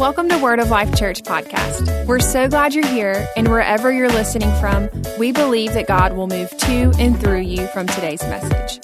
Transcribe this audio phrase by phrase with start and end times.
[0.00, 2.06] Welcome to Word of Life Church podcast.
[2.06, 4.88] We're so glad you're here, and wherever you're listening from,
[5.18, 8.80] we believe that God will move to and through you from today's message.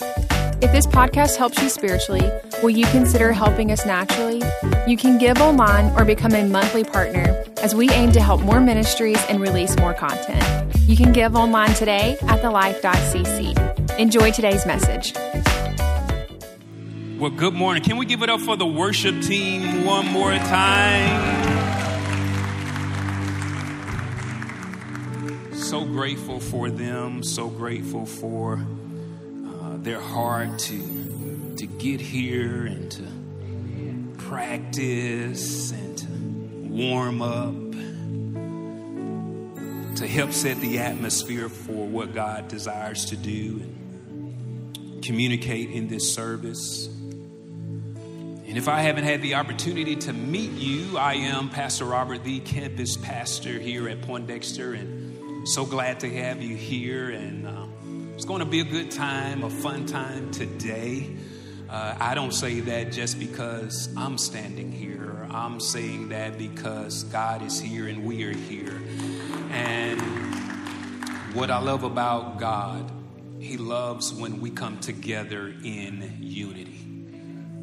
[0.60, 2.30] If this podcast helps you spiritually,
[2.62, 4.42] will you consider helping us naturally?
[4.86, 8.60] You can give online or become a monthly partner as we aim to help more
[8.60, 10.76] ministries and release more content.
[10.80, 13.98] You can give online today at thelife.cc.
[13.98, 15.14] Enjoy today's message.
[17.18, 17.82] Well, good morning.
[17.82, 21.54] Can we give it up for the worship team one more time?
[25.54, 28.60] So grateful for them, so grateful for
[29.48, 36.06] uh, their heart to, to get here and to practice and to
[36.68, 37.54] warm up,
[39.96, 46.12] to help set the atmosphere for what God desires to do and communicate in this
[46.12, 46.90] service.
[48.56, 52.40] And if I haven't had the opportunity to meet you, I am Pastor Robert, the
[52.40, 57.10] campus pastor here at Poindexter, and so glad to have you here.
[57.10, 57.66] And uh,
[58.14, 61.14] it's going to be a good time, a fun time today.
[61.68, 65.28] Uh, I don't say that just because I'm standing here.
[65.30, 68.80] I'm saying that because God is here and we are here.
[69.50, 70.00] And
[71.34, 72.90] what I love about God,
[73.38, 76.95] He loves when we come together in unity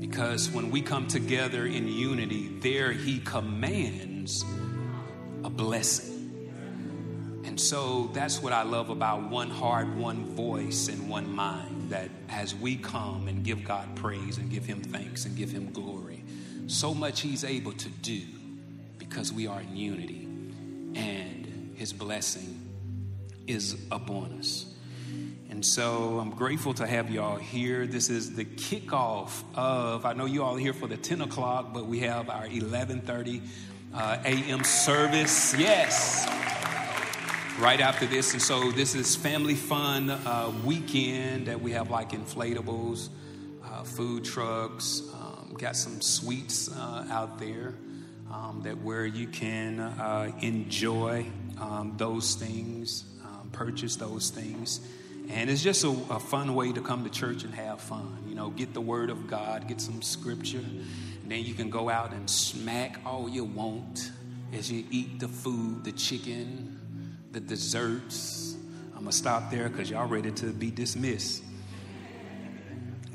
[0.10, 4.44] because when we come together in unity, there He commands
[5.46, 6.52] a blessing.
[7.46, 11.92] And so that's what I love about one heart, one voice, and one mind.
[11.92, 15.72] That as we come and give God praise and give Him thanks and give Him
[15.72, 16.26] glory,
[16.68, 18.24] so much He's able to do
[18.98, 20.28] because we are in unity
[20.96, 22.60] and His blessing
[23.48, 24.73] is upon us.
[25.54, 27.86] And so I'm grateful to have y'all here.
[27.86, 31.76] This is the kickoff of, I know you all are here for the 10 o'clock,
[31.76, 33.40] but we have our 1130
[33.94, 34.64] uh, a.m.
[34.64, 35.54] service.
[35.54, 36.26] Yes.
[37.60, 38.34] Right after this.
[38.34, 43.10] And so this is family fun uh, weekend that we have like inflatables,
[43.64, 47.76] uh, food trucks, um, got some sweets uh, out there
[48.32, 51.28] um, that where you can uh, enjoy
[51.62, 54.82] um, those things, um, purchase those things.
[55.30, 58.18] And it's just a, a, fun way to come to church and have fun.
[58.28, 61.90] You know, get the word of God, get some scripture, and then you can go
[61.90, 64.12] out and smack all you want
[64.54, 68.56] as you eat the food, the chicken, the desserts.
[68.94, 71.44] I'm going to stop there because y'all ready to be dismissed.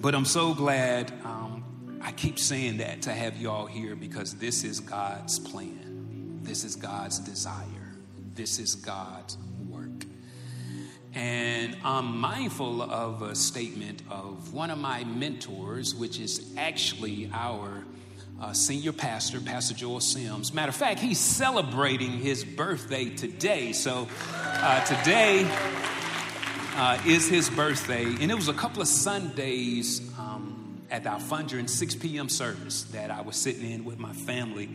[0.01, 4.65] But I'm so glad um, I keep saying that to have y'all here because this
[4.65, 6.41] is God's plan.
[6.43, 7.97] This is God's desire.
[8.35, 9.37] This is God's
[11.15, 17.85] and I'm mindful of a statement of one of my mentors, which is actually our
[18.41, 20.55] uh, senior pastor, Pastor Joel Sims.
[20.55, 23.73] Matter of fact, he's celebrating his birthday today.
[23.73, 25.49] So uh, today
[26.77, 28.05] uh, is his birthday.
[28.05, 32.29] And it was a couple of Sundays um, at our Fundra 6 p.m.
[32.29, 34.69] service that I was sitting in with my family.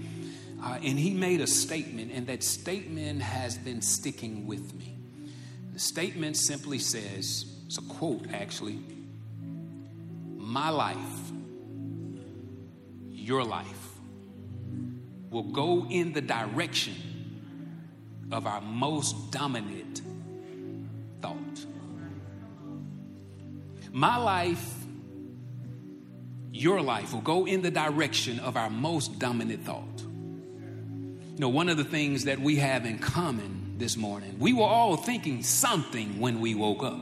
[0.62, 4.93] Uh, and he made a statement, and that statement has been sticking with me.
[5.74, 8.80] The statement simply says it's a quote actually
[10.38, 11.32] My life,
[13.10, 13.90] your life,
[15.32, 16.94] will go in the direction
[18.32, 20.02] of our most dominant
[21.22, 21.66] thought.
[23.92, 24.76] My life,
[26.52, 30.02] your life will go in the direction of our most dominant thought.
[30.02, 34.38] You know, one of the things that we have in common this morning.
[34.40, 37.02] We were all thinking something when we woke up.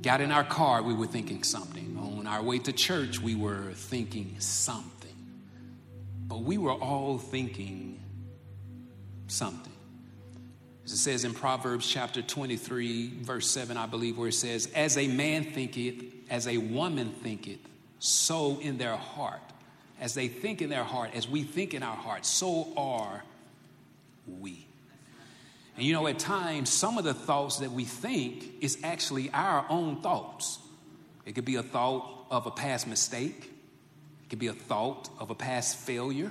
[0.00, 1.98] Got in our car, we were thinking something.
[1.98, 5.16] On our way to church, we were thinking something.
[6.28, 8.00] But we were all thinking
[9.26, 9.72] something.
[10.84, 14.96] As it says in Proverbs chapter 23, verse 7, I believe, where it says, As
[14.96, 17.58] a man thinketh, as a woman thinketh,
[17.98, 19.40] so in their heart.
[20.00, 23.24] As they think in their heart, as we think in our heart, so are
[24.26, 24.66] we.
[25.76, 29.66] And you know, at times, some of the thoughts that we think is actually our
[29.68, 30.58] own thoughts.
[31.26, 33.50] It could be a thought of a past mistake,
[34.24, 36.30] it could be a thought of a past failure,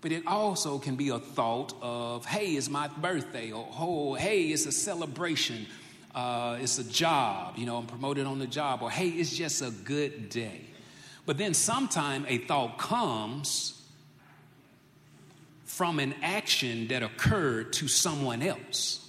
[0.00, 4.44] but it also can be a thought of, hey, it's my birthday, or oh, hey,
[4.44, 5.66] it's a celebration,
[6.14, 9.62] uh, it's a job, you know, I'm promoted on the job, or hey, it's just
[9.62, 10.62] a good day.
[11.26, 13.79] But then sometime a thought comes
[15.70, 19.08] from an action that occurred to someone else.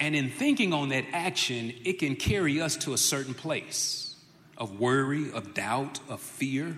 [0.00, 4.16] And in thinking on that action, it can carry us to a certain place
[4.58, 6.76] of worry, of doubt, of fear.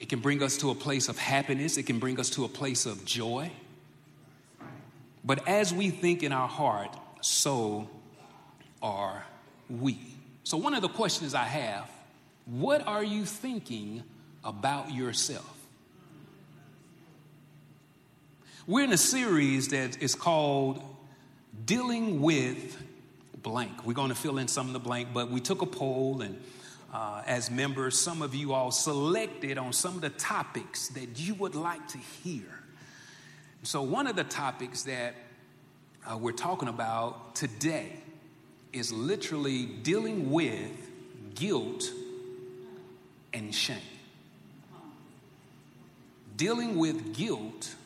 [0.00, 1.78] It can bring us to a place of happiness.
[1.78, 3.52] It can bring us to a place of joy.
[5.24, 7.88] But as we think in our heart, so
[8.82, 9.24] are
[9.70, 9.98] we.
[10.42, 11.88] So, one of the questions I have
[12.44, 14.02] what are you thinking
[14.44, 15.55] about yourself?
[18.68, 20.82] We're in a series that is called
[21.66, 22.76] Dealing with
[23.40, 23.86] Blank.
[23.86, 26.36] We're going to fill in some of the blank, but we took a poll, and
[26.92, 31.34] uh, as members, some of you all selected on some of the topics that you
[31.34, 32.42] would like to hear.
[33.62, 35.14] So, one of the topics that
[36.04, 37.92] uh, we're talking about today
[38.72, 40.72] is literally dealing with
[41.36, 41.88] guilt
[43.32, 43.78] and shame.
[46.36, 47.76] Dealing with guilt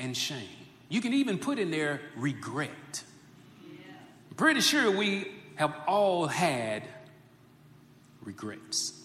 [0.00, 0.48] and shame.
[0.88, 3.04] You can even put in there regret.
[4.36, 6.82] Pretty sure we have all had
[8.24, 8.98] regrets.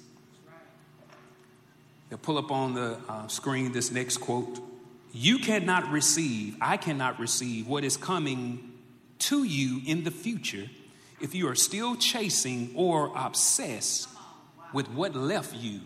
[2.09, 4.59] They'll pull up on the uh, screen this next quote.
[5.11, 8.71] You cannot receive, I cannot receive what is coming
[9.19, 10.69] to you in the future
[11.19, 14.07] if you are still chasing or obsessed
[14.73, 15.81] with what left you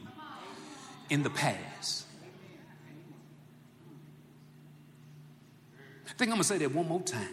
[1.09, 2.06] in the past.
[6.19, 7.30] Think I'm gonna say that one more time.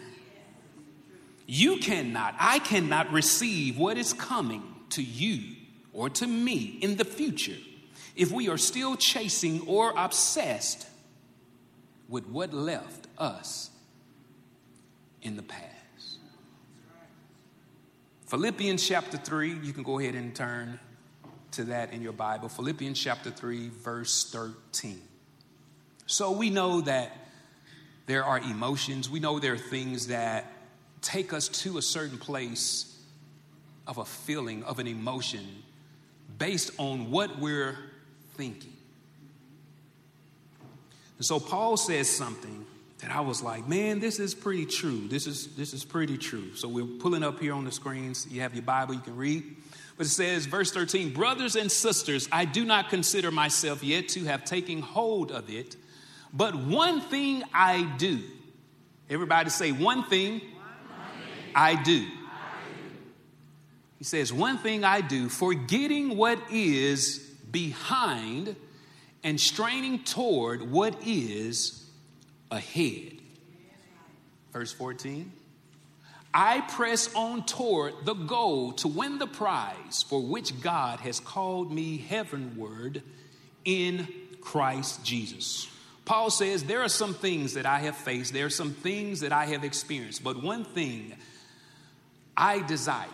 [1.45, 5.57] You cannot, I cannot receive what is coming to you
[5.91, 7.57] or to me in the future
[8.15, 10.87] if we are still chasing or obsessed
[12.07, 13.69] with what left us
[15.21, 15.65] in the past.
[18.27, 20.79] Philippians chapter 3, you can go ahead and turn
[21.51, 22.47] to that in your Bible.
[22.47, 25.01] Philippians chapter 3, verse 13.
[26.05, 27.26] So we know that
[28.07, 30.51] there are emotions, we know there are things that
[31.01, 32.97] take us to a certain place
[33.85, 35.45] of a feeling, of an emotion,
[36.37, 37.77] based on what we're
[38.35, 38.73] thinking.
[41.17, 42.65] And so Paul says something
[42.99, 45.07] that I was like, man, this is pretty true.
[45.07, 46.55] This is this is pretty true.
[46.55, 48.27] So we're pulling up here on the screens.
[48.29, 49.43] You have your Bible, you can read.
[49.97, 54.25] But it says, verse 13, brothers and sisters, I do not consider myself yet to
[54.25, 55.75] have taken hold of it,
[56.37, 58.21] but one thing I do.
[59.09, 61.51] Everybody say, one thing, one thing.
[61.55, 61.81] I, do.
[61.81, 62.07] I do.
[63.97, 67.17] He says, one thing I do, forgetting what is
[67.51, 68.55] behind
[69.23, 71.83] and straining toward what is
[72.51, 73.13] ahead.
[74.53, 75.31] Verse 14
[76.33, 81.71] I press on toward the goal to win the prize for which God has called
[81.71, 83.01] me heavenward
[83.65, 84.07] in
[84.39, 85.67] Christ Jesus.
[86.07, 89.33] Paul says, There are some things that I have faced, there are some things that
[89.33, 91.13] I have experienced, but one thing
[92.35, 93.07] I desire,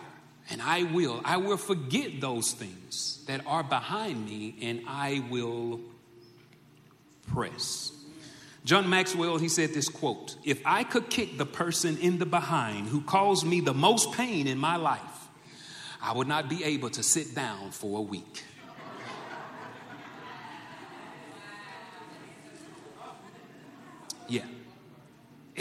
[0.48, 5.80] and I will, I will forget those things that are behind me, and I will
[7.32, 7.90] press.
[8.64, 12.86] John Maxwell, he said this quote If I could kick the person in the behind
[12.86, 15.00] who caused me the most pain in my life,
[16.00, 18.44] I would not be able to sit down for a week.
[24.28, 24.44] Yeah,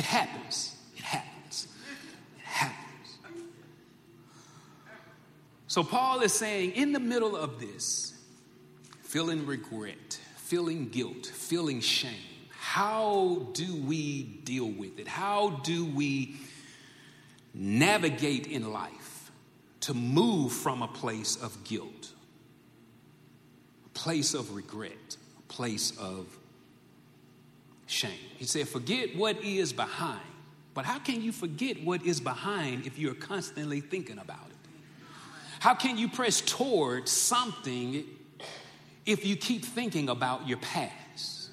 [0.04, 0.76] it happens.
[0.96, 1.68] It happens.
[2.38, 3.18] It happens.
[5.68, 8.14] So, Paul is saying, in the middle of this,
[9.02, 12.34] feeling regret, feeling guilt, feeling shame
[12.74, 15.08] how do we deal with it?
[15.08, 16.38] How do we
[17.54, 19.32] navigate in life
[19.82, 22.10] to move from a place of guilt,
[23.86, 26.26] a place of regret, a place of
[27.94, 28.20] shame?
[28.38, 30.20] He said, Forget what is behind.
[30.74, 34.56] But how can you forget what is behind if you're constantly thinking about it?
[35.60, 38.04] How can you press toward something
[39.06, 41.50] if you keep thinking about your past?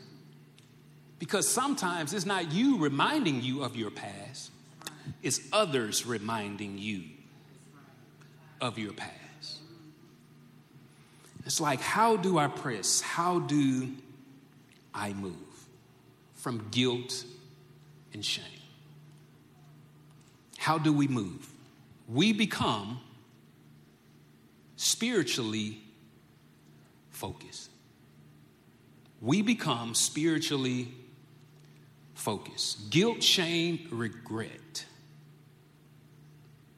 [1.19, 4.51] Because sometimes it's not you reminding you of your past,
[5.23, 7.03] it's others reminding you
[8.61, 9.59] of your past.
[11.45, 13.01] It's like, how do I press?
[13.01, 13.91] How do
[14.95, 15.37] I move
[16.41, 17.25] from guilt
[18.13, 18.45] and shame?
[20.59, 21.49] How do we move?
[22.09, 23.01] We become
[24.77, 25.79] spiritually
[27.11, 27.71] focused.
[29.21, 30.89] We become spiritually
[32.15, 32.91] focused.
[32.91, 34.87] Guilt, shame, regret.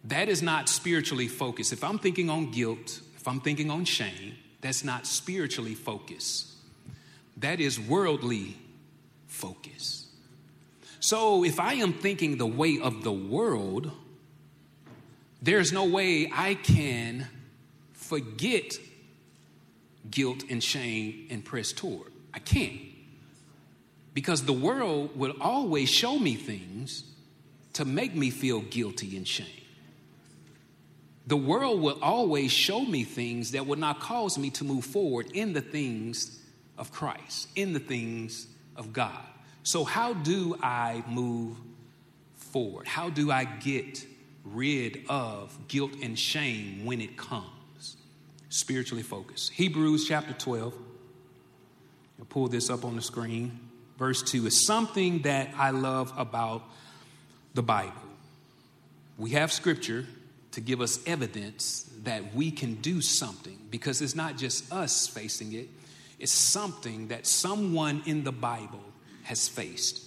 [0.05, 1.73] That is not spiritually focused.
[1.73, 6.49] If I'm thinking on guilt, if I'm thinking on shame, that's not spiritually focused.
[7.37, 8.57] That is worldly
[9.33, 10.07] focus.
[11.01, 13.91] So if I am thinking the way of the world,
[15.41, 17.27] there's no way I can
[17.93, 18.79] forget
[20.09, 22.13] guilt and shame and press toward.
[22.33, 22.81] I can't.
[24.15, 27.05] Because the world will always show me things
[27.73, 29.47] to make me feel guilty and shame.
[31.27, 35.31] The world will always show me things that will not cause me to move forward
[35.33, 36.39] in the things
[36.77, 39.25] of Christ, in the things of God.
[39.63, 41.57] So, how do I move
[42.37, 42.87] forward?
[42.87, 44.05] How do I get
[44.45, 47.97] rid of guilt and shame when it comes?
[48.49, 49.53] Spiritually focused.
[49.53, 50.75] Hebrews chapter 12.
[52.19, 53.59] I'll pull this up on the screen.
[53.99, 56.63] Verse 2 is something that I love about
[57.55, 57.93] the Bible.
[59.19, 60.07] We have scripture
[60.53, 65.53] to give us evidence that we can do something because it's not just us facing
[65.53, 65.69] it,
[66.23, 68.85] it's something that someone in the Bible
[69.25, 70.01] has faced.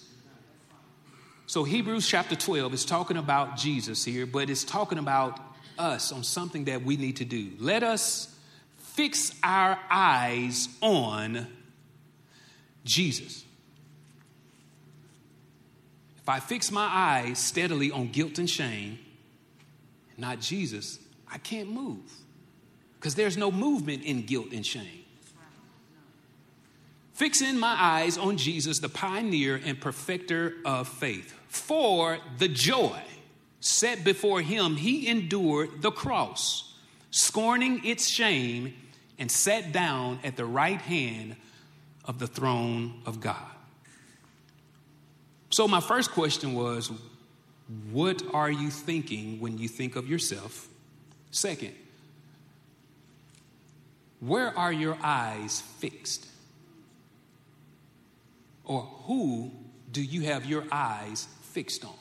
[1.46, 5.38] So, Hebrews chapter 12 is talking about Jesus here, but it's talking about
[5.78, 7.52] us on something that we need to do.
[7.60, 8.34] Let us
[8.78, 11.48] fix our eyes on
[12.86, 13.44] Jesus.
[16.18, 19.00] If I fix my eyes steadily on guilt and shame,
[20.18, 20.98] not Jesus,
[21.30, 22.10] I can't move
[22.96, 25.05] because there's no movement in guilt and shame.
[27.16, 31.34] Fixing my eyes on Jesus, the pioneer and perfecter of faith.
[31.48, 33.02] For the joy
[33.62, 36.76] set before him, he endured the cross,
[37.12, 38.74] scorning its shame,
[39.18, 41.38] and sat down at the right hand
[42.04, 43.48] of the throne of God.
[45.52, 46.92] So, my first question was
[47.94, 50.68] what are you thinking when you think of yourself?
[51.32, 51.74] Second,
[54.20, 56.28] where are your eyes fixed?
[58.66, 59.52] Or who
[59.92, 61.94] do you have your eyes fixed on?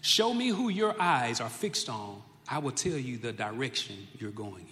[0.00, 2.22] Show me who your eyes are fixed on.
[2.48, 4.66] I will tell you the direction you're going in.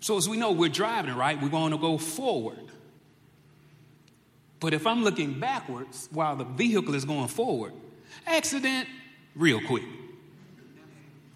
[0.00, 1.40] So, as we know, we're driving, right?
[1.40, 2.58] We're going to go forward.
[4.60, 7.72] But if I'm looking backwards while the vehicle is going forward,
[8.26, 8.88] accident
[9.34, 9.84] real quick.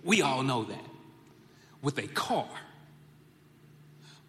[0.02, 0.84] We all know that
[1.82, 2.48] with a car.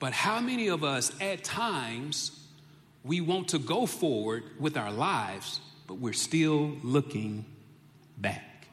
[0.01, 2.31] But how many of us at times
[3.03, 7.45] we want to go forward with our lives, but we're still looking
[8.17, 8.67] back?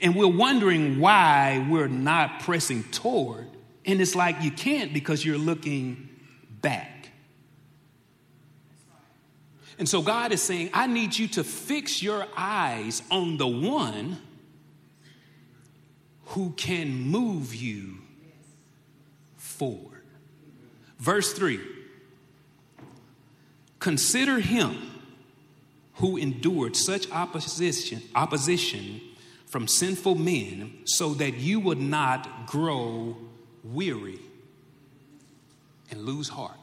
[0.00, 3.48] And we're wondering why we're not pressing toward.
[3.84, 6.08] And it's like you can't because you're looking
[6.62, 7.10] back.
[9.80, 14.16] And so God is saying, I need you to fix your eyes on the one
[16.26, 17.96] who can move you
[19.36, 19.89] forward.
[21.00, 21.58] Verse 3
[23.80, 24.76] Consider him
[25.94, 29.00] who endured such opposition, opposition
[29.46, 33.16] from sinful men so that you would not grow
[33.64, 34.20] weary
[35.90, 36.56] and lose heart.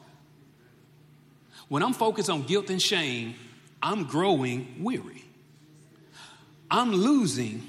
[1.68, 3.34] When I'm focused on guilt and shame,
[3.82, 5.24] I'm growing weary.
[6.70, 7.62] I'm losing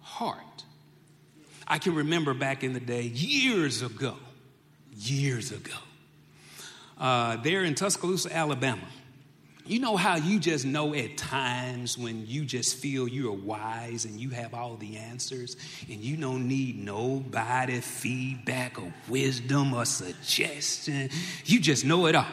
[0.00, 0.38] heart.
[1.66, 4.16] I can remember back in the day, years ago,
[4.96, 5.76] years ago,
[6.98, 8.86] uh, there in Tuscaloosa, Alabama.
[9.66, 14.20] You know how you just know at times when you just feel you're wise and
[14.20, 15.56] you have all the answers
[15.88, 21.08] and you don't need nobody feedback or wisdom or suggestion.
[21.46, 22.26] You just know it all.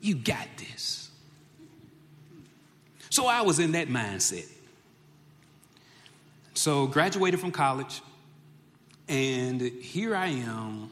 [0.00, 1.10] You got this.
[3.10, 4.48] So I was in that mindset.
[6.54, 8.00] So graduated from college,
[9.08, 10.90] and here I am,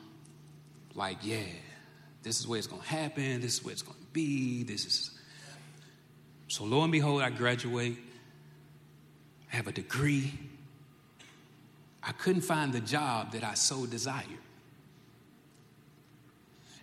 [0.98, 1.38] like, yeah,
[2.22, 5.10] this is where it's gonna happen, this is where it's gonna be, this is.
[6.48, 7.96] So lo and behold, I graduate,
[9.52, 10.32] I have a degree.
[12.02, 14.26] I couldn't find the job that I so desired.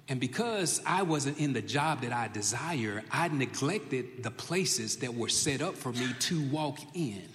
[0.08, 5.14] And because I wasn't in the job that I desire, I neglected the places that
[5.14, 7.28] were set up for me to walk in.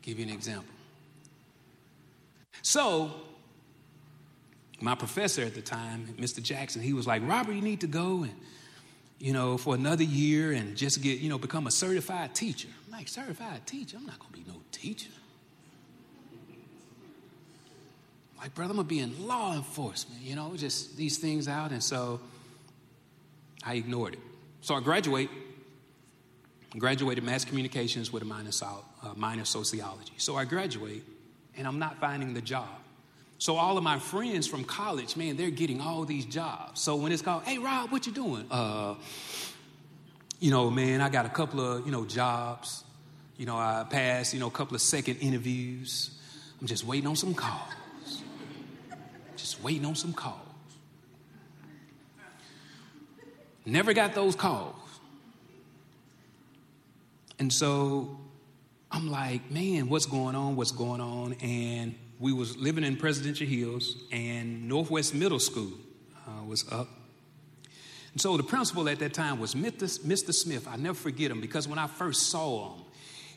[0.00, 0.74] Give you an example.
[2.62, 3.12] So,
[4.80, 6.42] my professor at the time, Mr.
[6.42, 8.34] Jackson, he was like, Robert, you need to go and,
[9.18, 12.68] you know, for another year and just get, you know, become a certified teacher.
[12.86, 13.96] I'm like, certified teacher?
[13.96, 15.10] I'm not going to be no teacher.
[18.40, 21.72] like, brother, I'm gonna be in law enforcement, you know, just these things out.
[21.72, 22.20] And so
[23.64, 24.20] I ignored it.
[24.60, 25.30] So I graduate,
[26.76, 30.12] graduated mass communications with a minor, uh, minor sociology.
[30.18, 31.04] So I graduate,
[31.56, 32.68] and I'm not finding the job.
[33.38, 36.80] So all of my friends from college, man, they're getting all these jobs.
[36.80, 38.44] So when it's called, hey Rob, what you doing?
[38.50, 38.96] Uh,
[40.40, 42.84] you know, man, I got a couple of, you know, jobs.
[43.36, 46.10] You know, I passed, you know, a couple of second interviews.
[46.60, 47.72] I'm just waiting on some calls.
[49.36, 50.40] Just waiting on some calls.
[53.64, 54.74] Never got those calls.
[57.38, 58.18] And so
[58.90, 60.56] I'm like, man, what's going on?
[60.56, 61.34] What's going on?
[61.34, 65.72] And we was living in Presidential Hills, and Northwest Middle School
[66.26, 66.88] uh, was up.
[68.12, 70.34] And so the principal at that time was Mr.
[70.34, 70.66] Smith.
[70.66, 72.84] I never forget him because when I first saw him,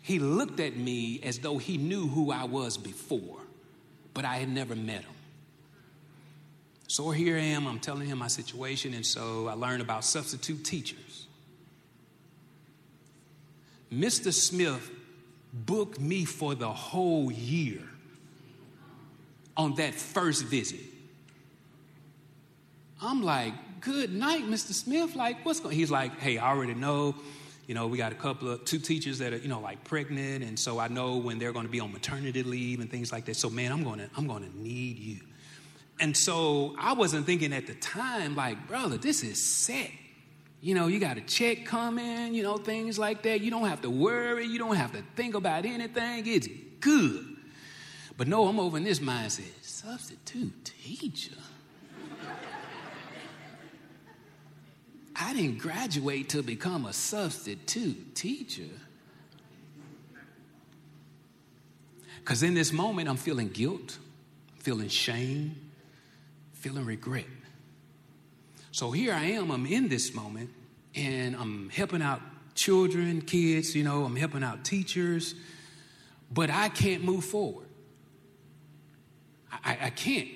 [0.02, 3.38] he looked at me as though he knew who I was before,
[4.16, 5.14] but I had never met him.
[6.88, 10.66] So here I am, I'm telling him my situation, and so I learned about substitute
[10.66, 11.28] teachers.
[13.94, 14.34] Mr.
[14.34, 14.90] Smith
[15.54, 17.82] booked me for the whole year
[19.62, 20.80] on that first visit.
[23.02, 24.74] I'm like, good night, Mr.
[24.74, 25.16] Smith.
[25.16, 27.16] Like, what's going He's like, hey, I already know.
[27.68, 30.44] You know, we got a couple of two teachers that are, you know, like pregnant,
[30.44, 33.26] and so I know when they're going to be on maternity leave and things like
[33.26, 33.36] that.
[33.36, 35.18] So, man, I'm gonna, I'm gonna need you.
[36.00, 39.92] And so I wasn't thinking at the time, like, brother, this is set.
[40.60, 43.42] You know, you got a check coming, you know, things like that.
[43.42, 44.46] You don't have to worry.
[44.46, 46.24] You don't have to think about anything.
[46.28, 46.48] It's
[46.80, 47.31] good.
[48.22, 49.50] But no, I'm over in this mindset.
[49.64, 51.34] Substitute teacher.
[55.16, 58.70] I didn't graduate to become a substitute teacher.
[62.20, 63.98] Because in this moment, I'm feeling guilt,
[64.60, 65.72] feeling shame,
[66.54, 67.26] feeling regret.
[68.72, 70.52] So here I am, I'm in this moment,
[70.94, 72.22] and I'm helping out
[72.54, 75.34] children, kids, you know, I'm helping out teachers,
[76.32, 77.66] but I can't move forward.
[79.52, 80.28] I, I can't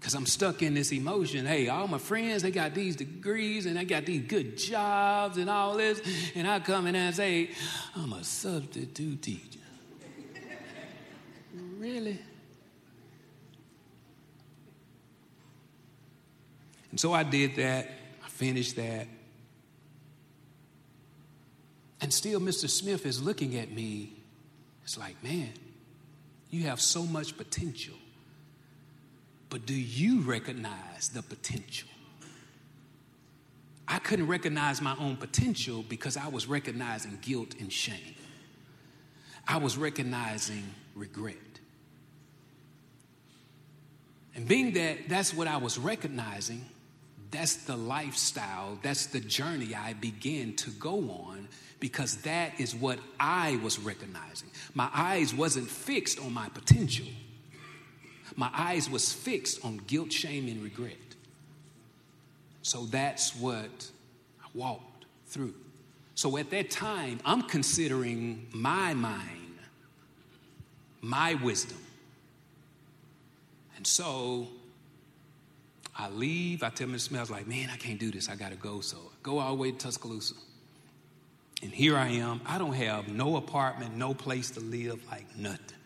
[0.00, 1.44] because I'm stuck in this emotion.
[1.44, 5.50] Hey, all my friends, they got these degrees and they got these good jobs and
[5.50, 6.00] all this,
[6.34, 7.50] and I come in and say,
[7.94, 9.60] I'm a substitute teacher.
[11.78, 12.18] really?
[16.90, 17.88] And so I did that.
[18.24, 19.06] I finished that.
[22.00, 22.68] And still, Mr.
[22.68, 24.14] Smith is looking at me.
[24.82, 25.50] It's like, man,
[26.48, 27.94] you have so much potential.
[29.50, 31.88] But do you recognize the potential?
[33.86, 38.14] I couldn't recognize my own potential because I was recognizing guilt and shame.
[39.48, 40.62] I was recognizing
[40.94, 41.36] regret.
[44.36, 46.64] And being that that's what I was recognizing,
[47.32, 51.48] that's the lifestyle, that's the journey I began to go on
[51.80, 54.50] because that is what I was recognizing.
[54.74, 57.06] My eyes wasn't fixed on my potential.
[58.36, 60.96] My eyes was fixed on guilt, shame and regret.
[62.62, 63.90] So that's what
[64.42, 65.54] I walked through.
[66.14, 69.58] So at that time, I'm considering my mind,
[71.00, 71.78] my wisdom.
[73.76, 74.48] And so
[75.96, 76.62] I leave.
[76.62, 78.28] I tell Miss was like, man, I can't do this.
[78.28, 78.80] I got to go.
[78.80, 80.34] So I go all the way to Tuscaloosa.
[81.62, 82.40] And here I am.
[82.46, 85.79] I don't have no apartment, no place to live, like nothing.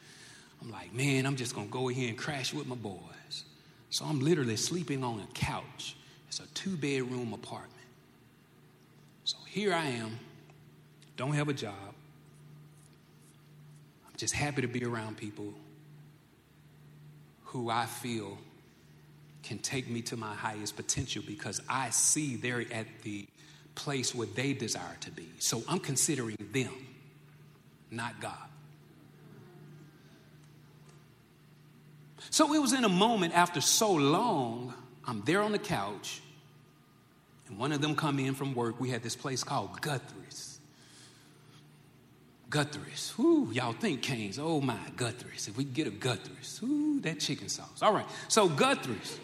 [0.65, 3.45] I'm like, man, I'm just going to go here and crash with my boys.
[3.91, 5.95] So I'm literally sleeping on a couch.
[6.29, 7.71] It's a two bedroom apartment.
[9.25, 10.19] So here I am,
[11.17, 11.75] don't have a job.
[14.07, 15.53] I'm just happy to be around people
[17.45, 18.39] who I feel
[19.43, 23.27] can take me to my highest potential because I see they're at the
[23.75, 25.29] place where they desire to be.
[25.39, 26.73] So I'm considering them,
[27.91, 28.33] not God.
[32.35, 36.21] So it was in a moment after so long, I'm there on the couch,
[37.47, 38.81] and one of them come in from work.
[38.81, 40.59] We had this place called Guthrie's.
[42.51, 43.15] Guthrie's.
[43.17, 44.41] Whoo, y'all think Canes.
[44.41, 45.47] Oh my, Guthrie's.
[45.47, 46.59] If we get a Guthrie's.
[46.65, 47.83] Ooh, that chicken sauce.
[47.83, 49.17] All right, so Guthrie's.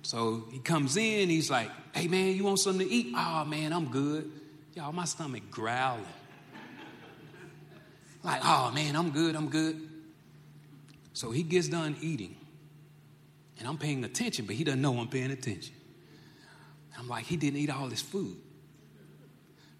[0.00, 3.12] So he comes in, he's like, hey man, you want something to eat?
[3.14, 4.32] Oh man, I'm good.
[4.72, 6.02] Y'all, my stomach growling.
[8.24, 9.95] Like, oh man, I'm good, I'm good.
[11.16, 12.36] So he gets done eating.
[13.58, 15.74] And I'm paying attention, but he doesn't know I'm paying attention.
[16.98, 18.36] I'm like, he didn't eat all this food.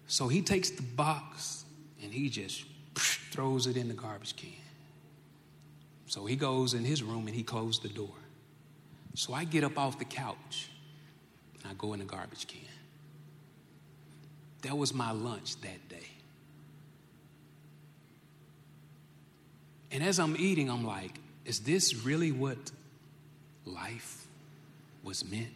[0.07, 1.65] So he takes the box
[2.01, 4.49] and he just throws it in the garbage can.
[6.07, 8.15] So he goes in his room and he closed the door.
[9.13, 10.71] So I get up off the couch
[11.53, 12.61] and I go in the garbage can.
[14.63, 16.07] That was my lunch that day.
[19.91, 22.57] And as I'm eating, I'm like, is this really what
[23.65, 24.27] life
[25.01, 25.47] was meant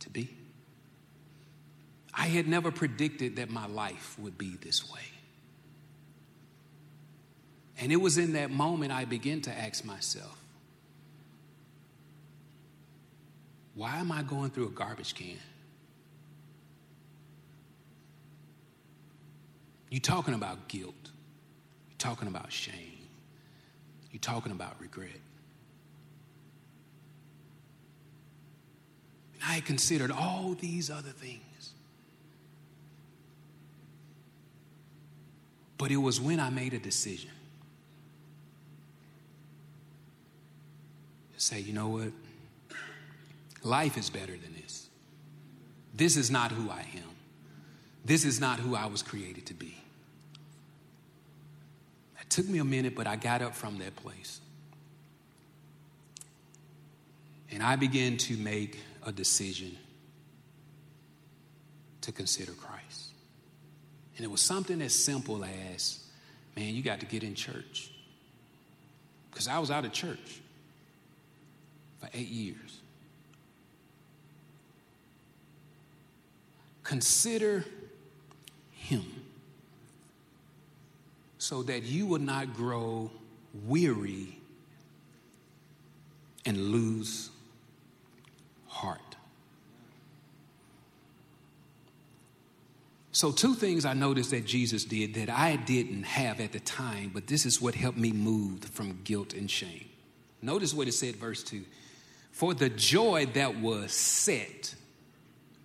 [0.00, 0.28] to be?
[2.12, 5.00] I had never predicted that my life would be this way.
[7.78, 10.36] And it was in that moment I began to ask myself,
[13.74, 15.38] why am I going through a garbage can?
[19.90, 20.94] You're talking about guilt.
[21.04, 22.91] You're talking about shame.
[24.12, 25.10] You're talking about regret.
[29.34, 31.72] And I considered all these other things.
[35.78, 37.30] But it was when I made a decision
[41.34, 42.12] to say, you know what?
[43.64, 44.88] Life is better than this.
[45.94, 47.10] This is not who I am.
[48.04, 49.81] This is not who I was created to be.
[52.32, 54.40] Took me a minute, but I got up from that place.
[57.50, 59.76] And I began to make a decision
[62.00, 63.10] to consider Christ.
[64.16, 66.02] And it was something as simple as,
[66.56, 67.90] man, you got to get in church.
[69.30, 70.40] Because I was out of church
[72.00, 72.78] for eight years.
[76.82, 77.66] Consider
[78.70, 79.21] Him
[81.42, 83.10] so that you will not grow
[83.64, 84.38] weary
[86.46, 87.30] and lose
[88.68, 89.00] heart.
[93.10, 97.10] So, two things I noticed that Jesus did that I didn't have at the time,
[97.12, 99.88] but this is what helped me move from guilt and shame.
[100.42, 101.64] Notice what it said, verse 2
[102.30, 104.76] For the joy that was set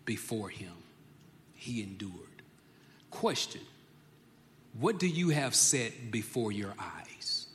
[0.06, 0.74] before him,
[1.54, 2.42] he endured.
[3.12, 3.62] Question
[4.80, 7.48] What do you have set before your eyes?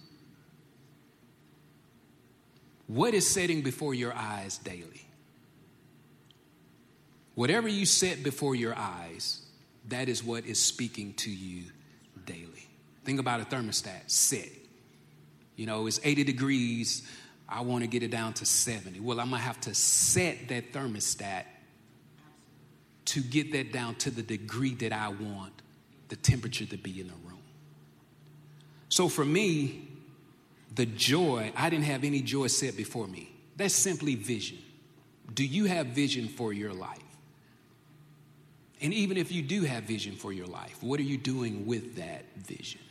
[2.88, 5.06] What is setting before your eyes daily?
[7.34, 9.40] Whatever you set before your eyes,
[9.88, 11.64] that is what is speaking to you
[12.26, 12.68] daily.
[13.04, 14.50] Think about a thermostat, set.
[15.56, 17.08] You know, it's 80 degrees.
[17.48, 19.00] I want to get it down to 70.
[19.00, 21.44] Well, I'm going to have to set that thermostat
[23.06, 25.61] to get that down to the degree that I want
[26.12, 27.40] the temperature to be in the room.
[28.90, 29.88] So for me,
[30.74, 33.32] the joy, I didn't have any joy set before me.
[33.56, 34.58] That's simply vision.
[35.32, 36.98] Do you have vision for your life?
[38.82, 41.96] And even if you do have vision for your life, what are you doing with
[41.96, 42.82] that vision?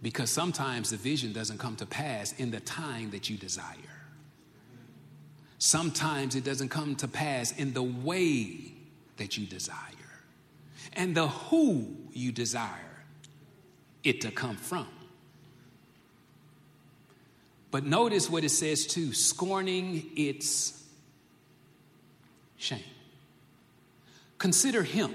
[0.00, 3.66] Because sometimes the vision doesn't come to pass in the time that you desire.
[5.58, 8.72] Sometimes it doesn't come to pass in the way
[9.18, 9.95] that you desire.
[10.96, 13.04] And the who you desire
[14.02, 14.88] it to come from.
[17.70, 20.82] But notice what it says too scorning its
[22.56, 22.80] shame.
[24.38, 25.14] Consider him,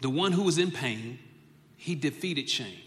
[0.00, 1.18] the one who was in pain,
[1.76, 2.78] he defeated shame.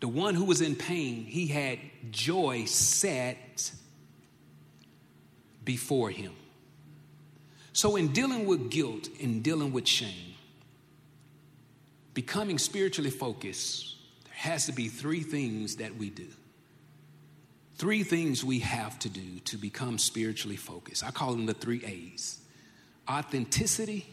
[0.00, 1.78] The one who was in pain, he had
[2.10, 3.72] joy set
[5.64, 6.32] before him.
[7.78, 10.34] So, in dealing with guilt, in dealing with shame,
[12.12, 16.26] becoming spiritually focused, there has to be three things that we do.
[17.76, 21.04] Three things we have to do to become spiritually focused.
[21.04, 22.40] I call them the three A's
[23.08, 24.04] authenticity,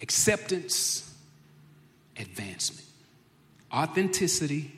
[0.00, 1.14] acceptance,
[2.18, 2.86] advancement.
[3.70, 4.72] Authenticity,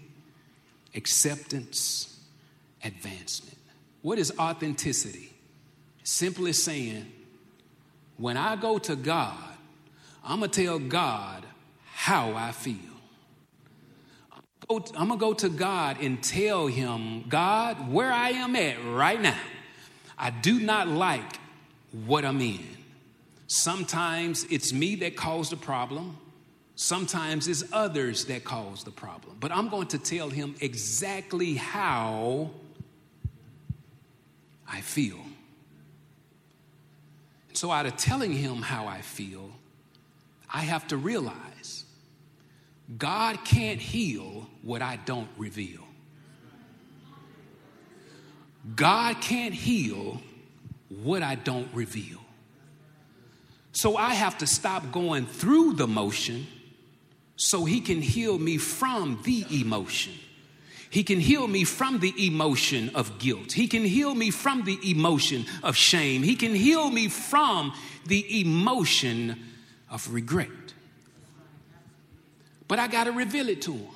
[0.92, 2.18] acceptance,
[2.82, 3.58] advancement.
[4.02, 5.32] What is authenticity?
[6.02, 7.12] Simply saying,
[8.18, 9.34] when I go to God,
[10.22, 11.46] I'm going to tell God
[11.92, 12.76] how I feel.
[14.70, 19.20] I'm going to go to God and tell him, God, where I am at right
[19.20, 19.40] now,
[20.18, 21.38] I do not like
[22.04, 22.66] what I'm in.
[23.46, 26.18] Sometimes it's me that caused the problem.
[26.74, 29.36] Sometimes it's others that cause the problem.
[29.40, 32.50] But I'm going to tell him exactly how
[34.70, 35.18] I feel.
[37.58, 39.50] So, out of telling him how I feel,
[40.48, 41.82] I have to realize
[42.96, 45.80] God can't heal what I don't reveal.
[48.76, 50.22] God can't heal
[51.02, 52.20] what I don't reveal.
[53.72, 56.46] So I have to stop going through the motion
[57.34, 60.14] so he can heal me from the emotion.
[60.90, 63.52] He can heal me from the emotion of guilt.
[63.52, 66.22] He can heal me from the emotion of shame.
[66.22, 67.74] He can heal me from
[68.06, 69.38] the emotion
[69.90, 70.48] of regret.
[72.66, 73.88] But I got to reveal it to him.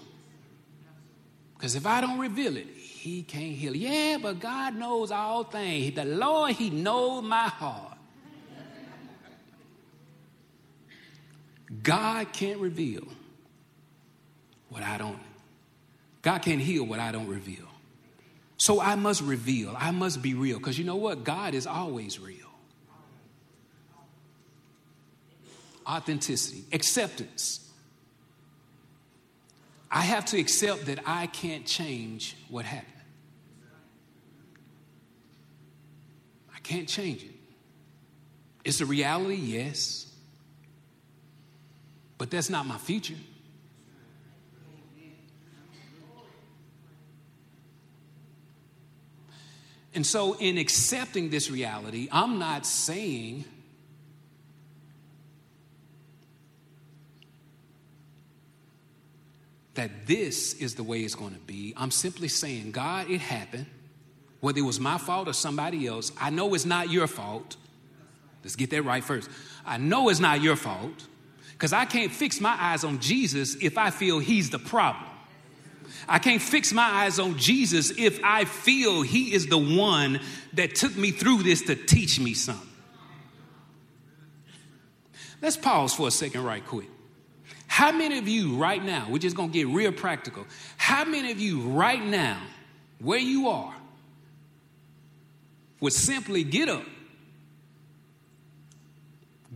[1.55, 2.67] Because if I don't reveal it,
[3.03, 3.75] he can't heal.
[3.75, 5.95] Yeah, but God knows all things.
[5.97, 7.99] The Lord, He knows my heart.
[11.83, 13.03] God can't reveal
[14.69, 15.19] what I don't.
[16.23, 17.67] God can't heal what I don't reveal.
[18.57, 19.75] So I must reveal.
[19.77, 20.59] I must be real.
[20.59, 21.25] Because you know what?
[21.25, 22.39] God is always real.
[25.85, 27.69] Authenticity, acceptance.
[29.91, 32.89] I have to accept that I can't change what happened.
[36.55, 37.35] I can't change it.
[38.65, 40.07] It's a reality, yes.
[42.17, 43.17] But that's not my future.
[49.95, 53.45] And so, in accepting this reality, I'm not saying
[59.75, 61.75] that this is the way it's going to be.
[61.77, 63.67] I'm simply saying, God, it happened.
[64.41, 67.57] Whether it was my fault or somebody else, I know it's not your fault.
[68.43, 69.31] Let's get that right first.
[69.65, 71.07] I know it's not your fault
[71.53, 75.12] because I can't fix my eyes on Jesus if I feel he's the problem.
[76.09, 80.21] I can't fix my eyes on Jesus if I feel He is the one
[80.55, 82.69] that took me through this to teach me something.
[85.41, 86.89] Let's pause for a second, right quick.
[87.67, 91.41] How many of you right now, we're just gonna get real practical, how many of
[91.41, 92.41] you right now,
[92.99, 93.75] where you are,
[95.81, 96.85] would simply get up,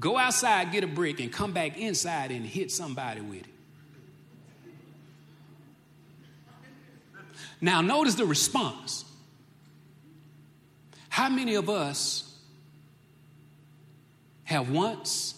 [0.01, 3.56] go outside, get a brick, and come back inside and hit somebody with it?
[7.61, 9.05] Now, notice the response.
[11.09, 12.35] How many of us
[14.45, 15.35] have once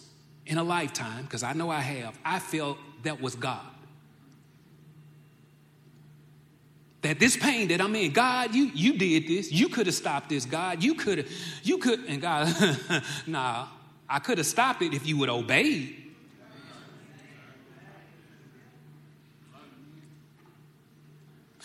[0.47, 3.65] in a lifetime, because I know I have, I felt that was God?
[7.03, 9.53] That this pain that I'm in, God, you, you did this.
[9.53, 10.83] You could have stopped this, God.
[10.83, 11.31] You could have,
[11.63, 12.53] you could, and God,
[13.27, 13.69] nah,
[14.09, 15.95] I could have stopped it if you would obey.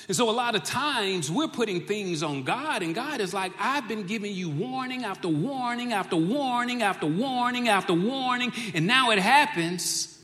[0.07, 3.53] And so, a lot of times, we're putting things on God, and God is like,
[3.57, 9.11] I've been giving you warning after warning after warning after warning after warning, and now
[9.11, 10.19] it happens.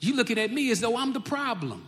[0.00, 1.86] You looking at me as though I'm the problem.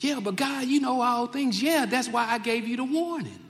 [0.00, 1.62] Yeah, but God, you know all things.
[1.62, 3.40] Yeah, that's why I gave you the warning.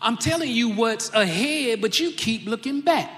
[0.00, 3.10] I'm telling you what's ahead, but you keep looking back.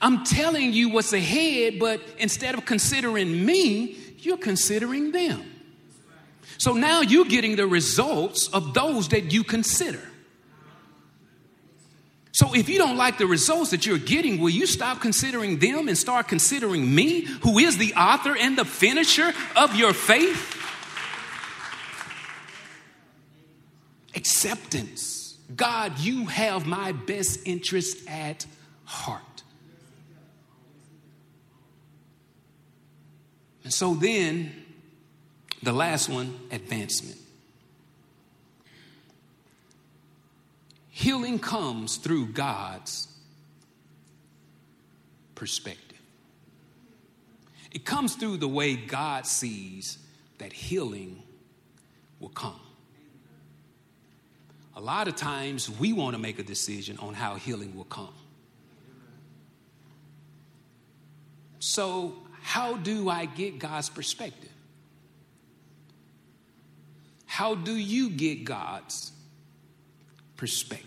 [0.00, 5.44] I'm telling you what's ahead, but instead of considering me, you're considering them.
[6.58, 10.00] So now you're getting the results of those that you consider.
[12.32, 15.88] So if you don't like the results that you're getting, will you stop considering them
[15.88, 20.56] and start considering me, who is the author and the finisher of your faith?
[24.14, 25.38] Acceptance.
[25.54, 28.46] God, you have my best interest at
[28.84, 29.22] heart.
[33.64, 34.52] And so then,
[35.62, 37.18] the last one advancement.
[40.88, 43.08] Healing comes through God's
[45.34, 45.98] perspective.
[47.70, 49.98] It comes through the way God sees
[50.38, 51.22] that healing
[52.18, 52.60] will come.
[54.76, 58.14] A lot of times we want to make a decision on how healing will come.
[61.58, 64.50] So how do I get God's perspective?
[67.26, 69.12] How do you get God's
[70.36, 70.86] perspective?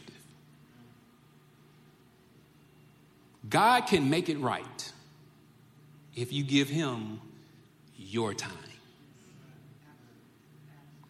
[3.49, 4.91] God can make it right
[6.15, 7.21] if you give Him
[7.97, 8.51] your time.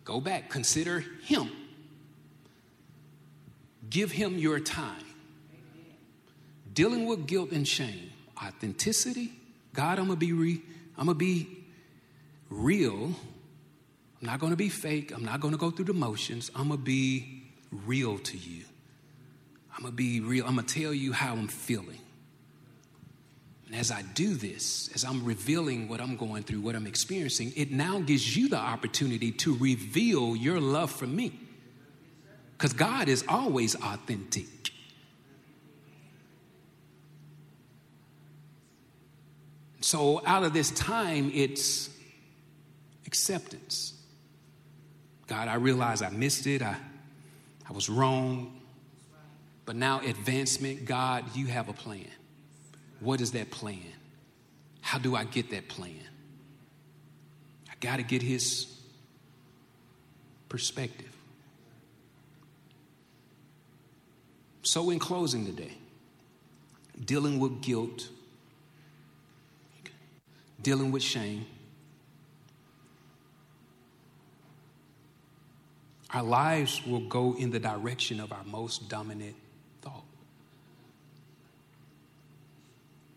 [0.03, 1.49] Go back, consider Him.
[3.89, 5.05] Give Him your time.
[6.73, 9.31] Dealing with guilt and shame, authenticity
[9.73, 10.61] God, I'm gonna be re,
[10.97, 11.65] I'm gonna be
[12.49, 13.13] real.
[14.21, 15.11] I'm not gonna be fake.
[15.11, 16.51] I'm not gonna go through the motions.
[16.55, 18.63] I'm gonna be real to you.
[19.75, 20.45] I'm gonna be real.
[20.45, 21.99] I'm gonna tell you how I'm feeling.
[23.67, 27.53] And as I do this, as I'm revealing what I'm going through, what I'm experiencing,
[27.55, 31.39] it now gives you the opportunity to reveal your love for me.
[32.55, 34.45] Because God is always authentic.
[39.83, 41.89] So, out of this time, it's
[43.05, 43.93] acceptance.
[45.27, 46.61] God, I realize I missed it.
[46.61, 46.77] I,
[47.69, 48.61] I was wrong.
[49.65, 52.07] But now, advancement, God, you have a plan.
[53.01, 53.83] What is that plan?
[54.79, 55.99] How do I get that plan?
[57.69, 58.73] I got to get His
[60.47, 61.13] perspective.
[64.61, 65.73] So, in closing today,
[67.03, 68.07] dealing with guilt,
[70.63, 71.45] dealing with shame,
[76.11, 79.35] our lives will go in the direction of our most dominant
[79.81, 80.05] thought.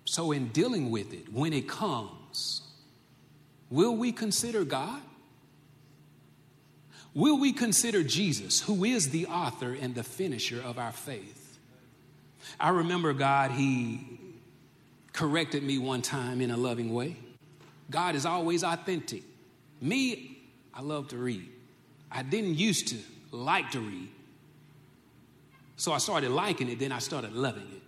[0.05, 2.63] So, in dealing with it, when it comes,
[3.71, 5.03] will we consider God?
[7.15, 11.59] Will we consider Jesus, who is the author and the finisher of our faith?
[12.61, 14.21] I remember God, He
[15.13, 17.17] corrected me one time in a loving way.
[17.91, 19.23] God is always authentic.
[19.81, 20.39] Me,
[20.75, 21.49] I love to read.
[22.11, 22.97] I didn't used to
[23.31, 24.09] like to read.
[25.77, 27.83] So I started liking it, then I started loving it.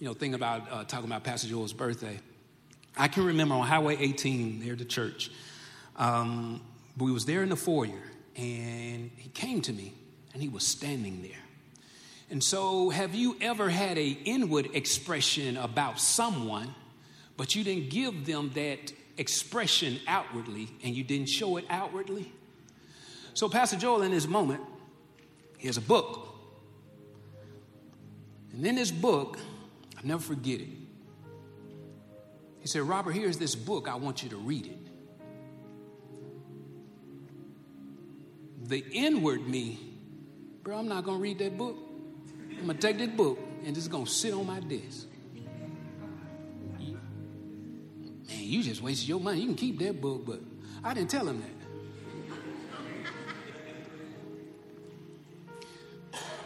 [0.00, 2.18] You know, thinking about uh, talking about Pastor Joel's birthday.
[2.96, 5.30] I can remember on Highway 18 near the church.
[5.96, 6.60] Um,
[6.96, 8.02] we was there in the foyer,
[8.36, 9.92] and he came to me
[10.32, 11.30] and he was standing there.
[12.30, 16.74] And so, have you ever had a inward expression about someone,
[17.36, 22.32] but you didn't give them that expression outwardly and you didn't show it outwardly?
[23.34, 24.60] So, Pastor Joel, in this moment,
[25.58, 26.36] he has a book.
[28.52, 29.38] And in this book,
[29.96, 30.68] I'll never forget it.
[32.60, 33.88] He said, Robert, here's this book.
[33.88, 34.84] I want you to read it.
[38.68, 39.78] the inward me,
[40.62, 41.76] bro, I'm not going to read that book.
[42.50, 45.06] I'm going to take that book and just going to sit on my desk.
[48.44, 49.40] Man, you just wasted your money.
[49.40, 50.40] You can keep that book, but
[50.82, 51.50] I didn't tell him that.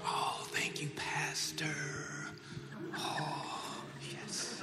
[0.07, 1.67] Oh, thank you, Pastor.
[2.97, 3.83] Oh,
[4.13, 4.63] yes.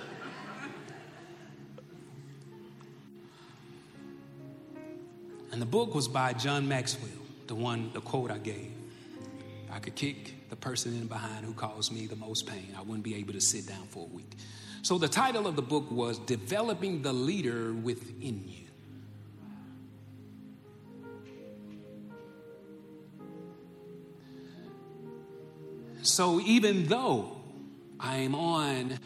[5.52, 7.10] And the book was by John Maxwell
[7.48, 8.72] the one, the quote I gave.
[9.72, 12.74] I could kick the person in behind who caused me the most pain.
[12.78, 14.32] I wouldn't be able to sit down for a week.
[14.86, 18.68] So the title of the book was Developing the Leader Within You.
[26.04, 27.36] So even though
[28.00, 29.00] I am on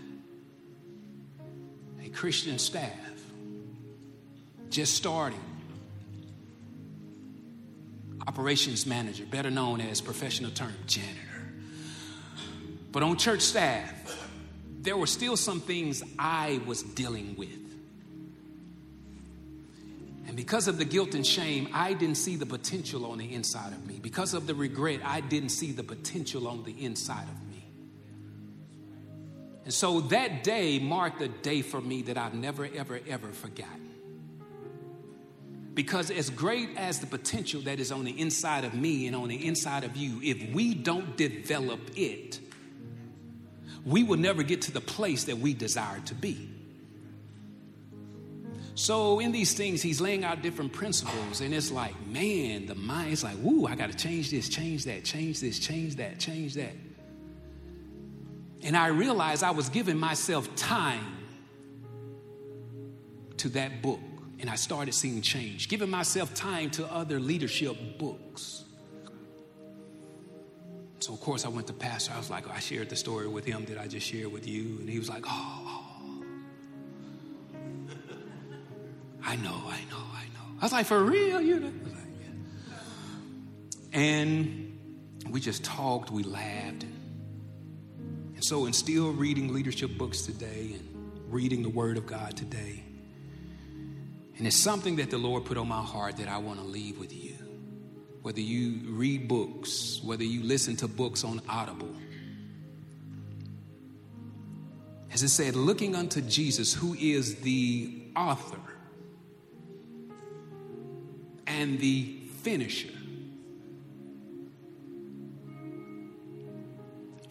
[2.03, 2.91] a Christian staff,
[4.69, 5.39] just starting,
[8.27, 11.53] operations manager, better known as professional term janitor.
[12.91, 13.98] But on church staff,
[14.89, 17.59] there were still some things I was dealing with.
[20.25, 23.71] And because of the guilt and shame, I didn't see the potential on the inside
[23.71, 23.99] of me.
[24.01, 27.63] Because of the regret, I didn't see the potential on the inside of me.
[29.65, 33.91] And so that day marked a day for me that I've never, ever, ever forgotten.
[35.75, 39.27] Because as great as the potential that is on the inside of me and on
[39.27, 42.39] the inside of you, if we don't develop it,
[43.85, 46.49] we will never get to the place that we desire to be.
[48.75, 53.11] So, in these things, he's laying out different principles, and it's like, man, the mind
[53.11, 56.53] is like, woo, I got to change this, change that, change this, change that, change
[56.53, 56.73] that.
[58.63, 61.17] And I realized I was giving myself time
[63.37, 63.99] to that book
[64.39, 68.63] and I started seeing change, giving myself time to other leadership books.
[71.09, 72.13] So, of course, I went to Pastor.
[72.13, 74.77] I was like, I shared the story with him that I just shared with you.
[74.79, 76.23] And he was like, oh.
[79.25, 80.45] I know, I know, I know.
[80.61, 81.41] I was like, for real?
[81.41, 81.73] You know?
[81.83, 82.03] Like,
[82.71, 83.99] yeah.
[83.99, 84.77] And
[85.31, 86.83] we just talked, we laughed.
[88.35, 90.87] And so, in still reading leadership books today and
[91.27, 92.83] reading the Word of God today,
[94.37, 96.99] and it's something that the Lord put on my heart that I want to leave
[96.99, 97.28] with you.
[98.21, 101.95] Whether you read books, whether you listen to books on Audible.
[105.11, 108.59] As it said, looking unto Jesus, who is the author
[111.47, 112.89] and the finisher.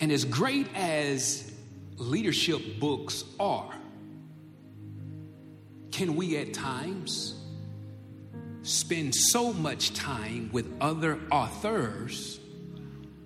[0.00, 1.52] And as great as
[1.96, 3.74] leadership books are,
[5.90, 7.37] can we at times
[8.68, 12.38] spend so much time with other authors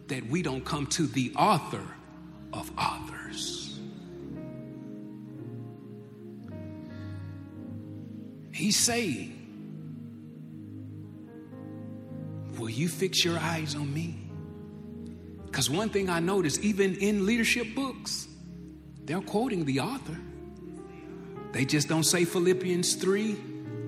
[0.07, 1.85] that we don't come to the author
[2.53, 3.81] of authors?
[8.53, 9.39] He's saying,
[12.59, 14.31] Will you fix your eyes on me?
[15.47, 18.29] Because one thing I notice, even in leadership books,
[19.05, 20.17] they're quoting the author.
[21.53, 23.37] They just don't say Philippians 3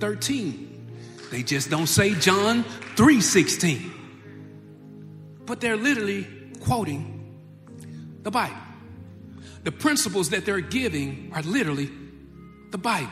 [0.01, 0.64] 13.
[1.35, 2.63] They just don't say John
[2.95, 3.91] 3:16.
[5.45, 6.29] But they're literally
[6.61, 7.35] quoting
[8.23, 8.55] the Bible.
[9.65, 11.91] The principles that they're giving are literally
[12.71, 13.11] the Bible.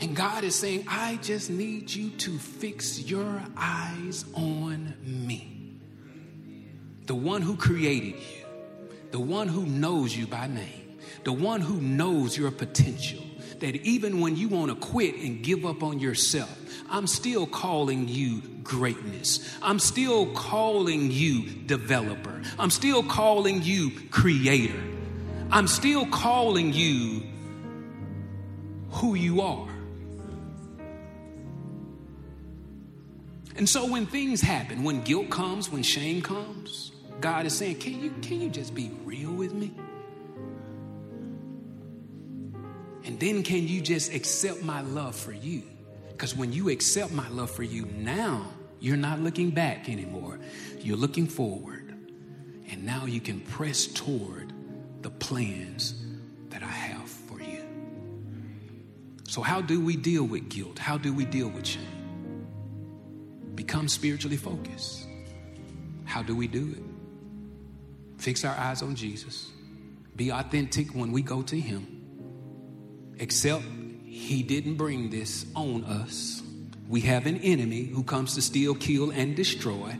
[0.00, 5.78] And God is saying, I just need you to fix your eyes on me.
[7.06, 8.44] The one who created you,
[9.12, 13.24] the one who knows you by name, the one who knows your potential.
[13.60, 16.56] That even when you want to quit and give up on yourself,
[16.88, 19.40] I'm still calling you greatness.
[19.62, 22.40] I'm still calling you developer.
[22.58, 24.80] I'm still calling you creator.
[25.50, 27.22] I'm still calling you
[28.90, 29.68] who you are.
[33.56, 38.00] And so when things happen, when guilt comes, when shame comes, God is saying, Can
[38.00, 39.72] you, can you just be real with me?
[43.08, 45.62] And then can you just accept my love for you?
[46.10, 48.44] Because when you accept my love for you, now
[48.80, 50.38] you're not looking back anymore.
[50.80, 51.96] You're looking forward.
[52.70, 54.52] And now you can press toward
[55.00, 56.04] the plans
[56.50, 57.64] that I have for you.
[59.26, 60.78] So, how do we deal with guilt?
[60.78, 62.46] How do we deal with shame?
[63.54, 65.06] Become spiritually focused.
[66.04, 68.20] How do we do it?
[68.20, 69.50] Fix our eyes on Jesus.
[70.14, 71.97] Be authentic when we go to Him.
[73.18, 73.64] Except
[74.04, 76.42] He didn't bring this on us.
[76.88, 79.96] We have an enemy who comes to steal, kill, and destroy.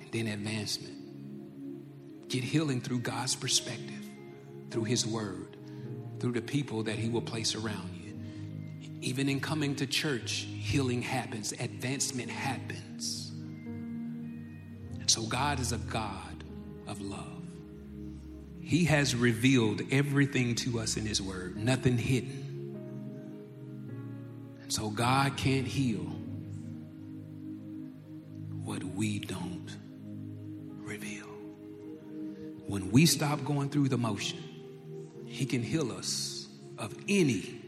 [0.00, 0.94] And then advancement.
[2.28, 4.04] Get healing through God's perspective,
[4.70, 5.56] through His Word,
[6.20, 8.18] through the people that He will place around you.
[9.00, 13.30] Even in coming to church, healing happens, advancement happens.
[15.00, 16.44] And so God is a God
[16.86, 17.37] of love.
[18.68, 22.76] He has revealed everything to us in His Word, nothing hidden.
[24.62, 26.04] And so God can't heal
[28.62, 29.74] what we don't
[30.82, 31.24] reveal.
[32.66, 34.38] When we stop going through the motion,
[35.24, 36.46] He can heal us
[36.76, 37.62] of any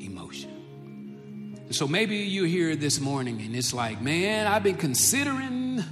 [0.00, 1.60] emotion.
[1.70, 5.84] So maybe you're here this morning and it's like, man, I've been considering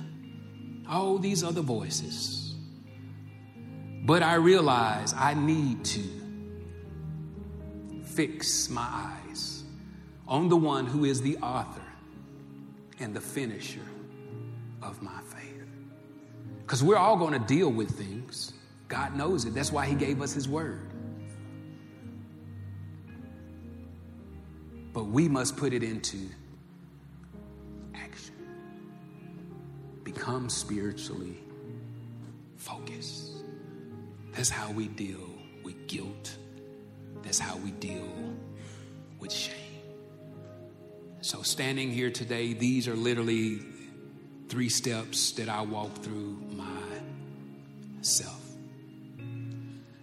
[0.91, 2.36] all these other voices.
[4.07, 6.03] But I realize I need to
[8.05, 9.65] fix my eyes
[10.27, 11.83] on the one who is the author
[12.99, 13.81] and the finisher
[14.81, 15.67] of my faith.
[16.63, 18.55] Because we're all going to deal with things.
[18.89, 19.55] God knows it.
[19.55, 20.87] That's why He gave us His word.
[24.97, 26.17] but we must put it into
[27.95, 28.35] action.
[30.05, 31.37] Become spiritually
[32.57, 33.26] focused.
[34.37, 35.31] That's how we deal
[35.65, 36.37] with guilt.
[37.23, 38.07] That's how we deal
[39.19, 39.55] with shame.
[41.23, 43.61] So, standing here today, these are literally
[44.49, 46.39] three steps that I walk through
[48.03, 48.43] myself.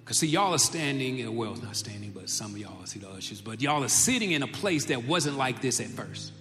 [0.03, 3.09] Because, see, y'all are standing, in, well, not standing, but some of y'all see the
[3.09, 6.33] ushers, but y'all are sitting in a place that wasn't like this at first.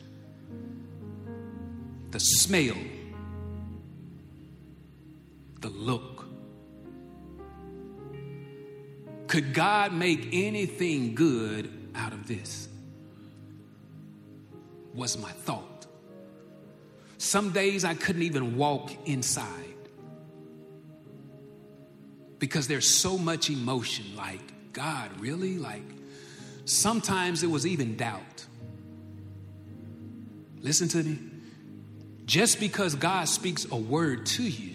[2.11, 2.77] The smell,
[5.61, 6.12] the look.
[9.29, 12.69] Could God make anything good out of this?
[14.95, 15.87] Was my thought.
[17.19, 19.49] Some days I couldn't even walk inside
[22.39, 25.59] because there's so much emotion like, God, really?
[25.59, 25.85] Like,
[26.65, 28.45] sometimes it was even doubt.
[30.61, 31.19] Listen to me.
[32.25, 34.72] Just because God speaks a word to you,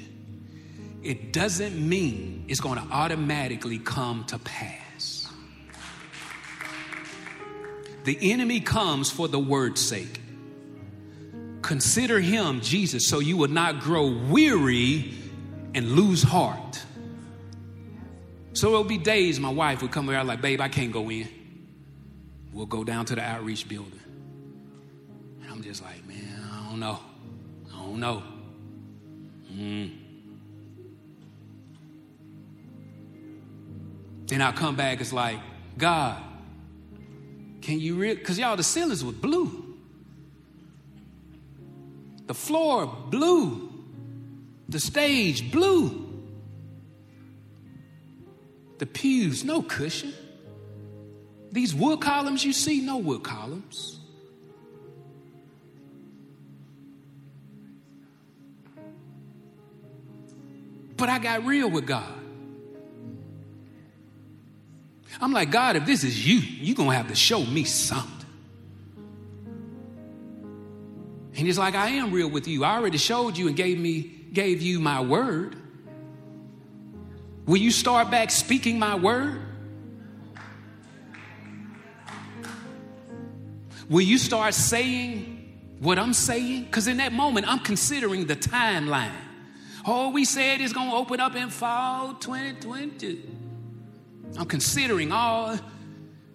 [1.03, 5.27] it doesn't mean it's going to automatically come to pass.
[8.03, 10.21] The enemy comes for the word's sake.
[11.61, 15.13] Consider him, Jesus, so you would not grow weary
[15.75, 16.81] and lose heart.
[18.53, 21.27] So it'll be days my wife would come here like, babe, I can't go in.
[22.53, 23.99] We'll go down to the outreach building.
[25.41, 26.99] And I'm just like, man, I don't know.
[27.71, 28.23] I don't know.
[29.51, 30.06] Mm.
[34.27, 35.39] Then I'll come back, it's like,
[35.77, 36.21] God,
[37.61, 38.15] can you really?
[38.15, 39.75] Because y'all, the ceilings were blue.
[42.27, 43.69] The floor blue.
[44.69, 46.03] The stage blue.
[48.79, 50.13] The pews, no cushion.
[51.51, 53.99] These wood columns you see, no wood columns.
[60.97, 62.26] But I got real with God.
[65.19, 68.13] I'm like, God, if this is you, you're going to have to show me something.
[71.37, 72.63] And he's like, I am real with you.
[72.63, 75.55] I already showed you and gave me gave you my word.
[77.45, 79.41] Will you start back speaking my word?
[83.89, 86.65] Will you start saying what I'm saying?
[86.65, 89.11] Because in that moment, I'm considering the timeline.
[89.85, 93.36] Oh, we said it's going to open up in fall 2020.
[94.37, 95.61] I'm considering all, and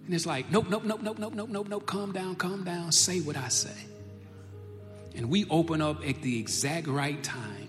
[0.08, 3.20] it's like, nope, nope, nope, nope, nope, nope, nope, nope, calm down, calm down, say
[3.20, 3.70] what I say.
[5.14, 7.68] And we open up at the exact right time.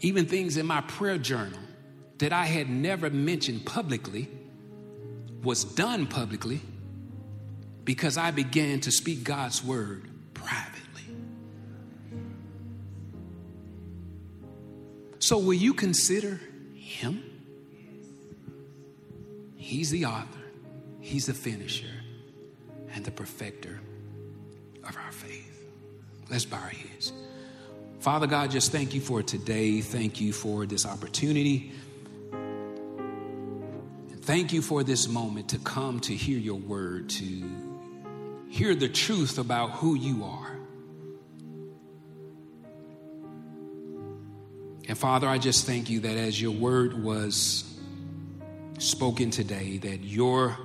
[0.00, 1.58] Even things in my prayer journal
[2.18, 4.28] that I had never mentioned publicly
[5.42, 6.60] was done publicly
[7.84, 11.02] because I began to speak God's word privately.
[15.18, 16.40] So, will you consider
[16.74, 17.22] Him?
[19.72, 20.44] He's the author,
[21.00, 21.86] He's the finisher,
[22.94, 23.80] and the perfecter
[24.86, 25.64] of our faith.
[26.30, 27.10] Let's bow our heads.
[28.00, 29.80] Father God, just thank you for today.
[29.80, 31.72] Thank you for this opportunity.
[32.32, 37.42] And thank you for this moment to come to hear your word, to
[38.50, 40.58] hear the truth about who you are.
[44.86, 47.71] And Father, I just thank you that as your word was
[48.82, 50.56] spoken today, that your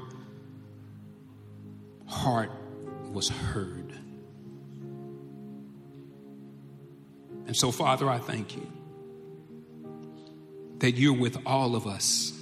[2.07, 2.51] heart
[3.11, 3.93] was heard.
[7.45, 8.71] And so, Father, I thank you
[10.79, 12.33] that you're with all of us.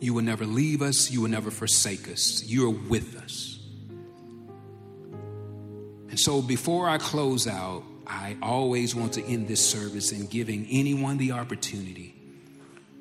[0.00, 2.44] You will never leave us, you will never forsake us.
[2.46, 3.58] You're with us.
[6.08, 10.66] And so, before I close out, I always want to end this service in giving
[10.70, 12.19] anyone the opportunity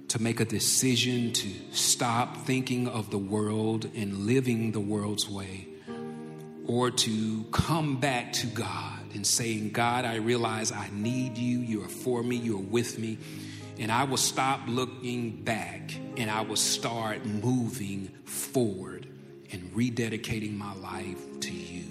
[0.10, 5.68] to make a decision to stop thinking of the world and living the world's way,
[6.68, 11.60] or to come back to God and saying, God, I realize I need you.
[11.60, 13.18] You are for me, you're with me.
[13.80, 19.08] And I will stop looking back and I will start moving forward
[19.52, 21.89] and rededicating my life to you.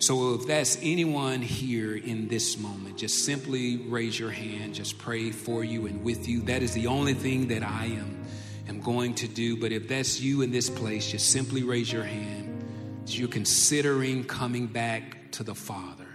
[0.00, 5.30] So, if that's anyone here in this moment, just simply raise your hand, just pray
[5.30, 6.40] for you and with you.
[6.40, 8.24] That is the only thing that I am,
[8.66, 9.58] am going to do.
[9.58, 12.64] But if that's you in this place, just simply raise your hand
[13.04, 16.08] as you're considering coming back to the Father,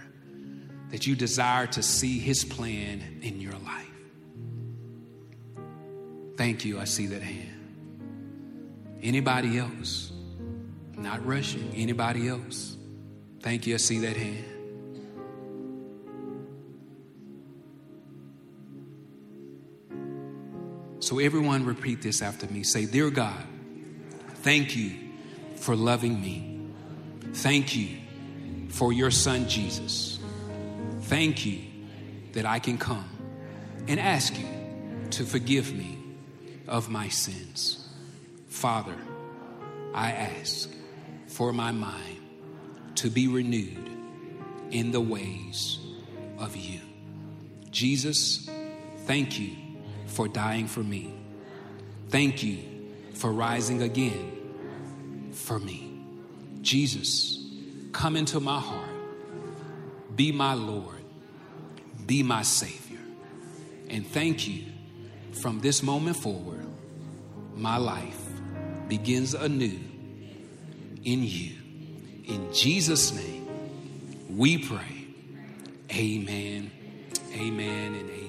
[0.90, 3.86] that you desire to see His plan in your life.
[6.36, 6.80] Thank you.
[6.80, 7.52] I see that hand.
[9.00, 10.10] Anybody else?
[10.96, 11.72] Not rushing.
[11.76, 12.75] Anybody else?
[13.46, 13.74] Thank you.
[13.74, 14.44] I see that hand.
[20.98, 22.64] So, everyone, repeat this after me.
[22.64, 23.40] Say, Dear God,
[24.42, 24.98] thank you
[25.54, 26.60] for loving me.
[27.34, 27.98] Thank you
[28.68, 30.18] for your son, Jesus.
[31.02, 31.60] Thank you
[32.32, 33.08] that I can come
[33.86, 34.48] and ask you
[35.10, 36.00] to forgive me
[36.66, 37.88] of my sins.
[38.48, 38.96] Father,
[39.94, 40.68] I ask
[41.28, 42.15] for my mind
[42.96, 43.90] to be renewed
[44.70, 45.78] in the ways
[46.38, 46.80] of you.
[47.70, 48.48] Jesus,
[49.04, 49.52] thank you
[50.06, 51.14] for dying for me.
[52.08, 52.58] Thank you
[53.14, 56.00] for rising again for me.
[56.62, 57.38] Jesus,
[57.92, 58.90] come into my heart.
[60.14, 61.04] Be my Lord.
[62.06, 62.98] Be my Savior.
[63.88, 64.64] And thank you
[65.32, 66.66] from this moment forward,
[67.54, 68.20] my life
[68.88, 69.78] begins anew
[71.04, 71.65] in you.
[72.26, 73.46] In Jesus' name,
[74.36, 75.06] we pray.
[75.92, 76.70] Amen,
[77.32, 78.25] amen, and amen.